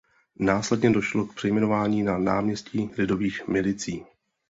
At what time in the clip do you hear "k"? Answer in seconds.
1.25-1.35